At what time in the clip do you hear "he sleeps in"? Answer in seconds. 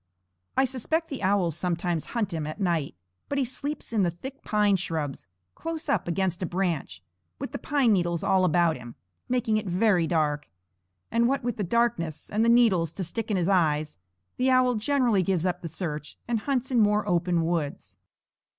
3.37-4.01